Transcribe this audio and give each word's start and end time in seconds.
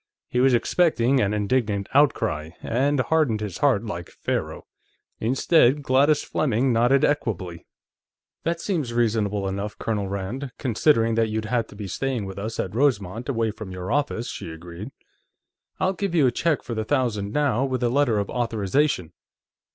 He 0.29 0.39
was 0.39 0.55
expecting 0.55 1.19
an 1.19 1.31
indignant 1.31 1.87
outcry, 1.93 2.49
and 2.63 2.99
hardened 3.01 3.39
his 3.39 3.59
heart, 3.59 3.85
like 3.85 4.09
Pharaoh. 4.09 4.65
Instead, 5.19 5.83
Gladys 5.83 6.23
Fleming 6.23 6.73
nodded 6.73 7.05
equably. 7.05 7.67
"That 8.43 8.59
seems 8.59 8.95
reasonable 8.95 9.47
enough, 9.47 9.77
Colonel 9.77 10.07
Rand, 10.07 10.53
considering 10.57 11.13
that 11.13 11.29
you'd 11.29 11.45
have 11.45 11.67
to 11.67 11.75
be 11.75 11.85
staying 11.87 12.25
with 12.25 12.39
us 12.39 12.59
at 12.59 12.73
Rosemont, 12.73 13.29
away 13.29 13.51
from 13.51 13.69
your 13.71 13.91
office," 13.91 14.27
she 14.27 14.49
agreed. 14.49 14.89
"I'll 15.79 15.93
give 15.93 16.15
you 16.15 16.25
a 16.25 16.31
check 16.31 16.63
for 16.63 16.73
the 16.73 16.83
thousand 16.83 17.31
now, 17.31 17.63
with 17.63 17.83
a 17.83 17.89
letter 17.89 18.17
of 18.17 18.27
authorization." 18.31 19.13